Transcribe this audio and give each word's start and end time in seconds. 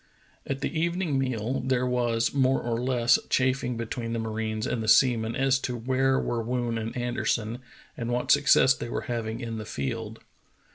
At 0.47 0.61
the 0.61 0.79
evening 0.79 1.19
meal 1.19 1.59
there 1.59 1.85
was 1.85 2.33
more 2.33 2.59
or 2.59 2.81
less 2.81 3.19
chaffing 3.29 3.77
between 3.77 4.13
the 4.13 4.17
marines 4.17 4.65
and 4.65 4.81
the 4.81 4.87
seamen 4.87 5.35
as 5.35 5.59
to 5.59 5.77
where 5.77 6.19
were 6.19 6.41
Woon 6.41 6.79
and 6.79 6.97
Anderson 6.97 7.59
and 7.95 8.11
what 8.11 8.31
success 8.31 8.73
they 8.73 8.89
were 8.89 9.01
hav 9.01 9.27
ing 9.27 9.39
in 9.41 9.59
the 9.59 9.63
field. 9.65 10.19